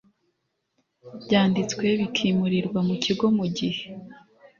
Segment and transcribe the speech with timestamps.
[1.23, 3.83] byanditswe bikimurirwa mu kigo mu gihe